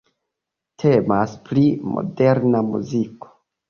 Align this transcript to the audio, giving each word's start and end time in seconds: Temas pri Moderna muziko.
Temas 0.85 1.37
pri 1.51 1.69
Moderna 1.93 2.67
muziko. 2.75 3.37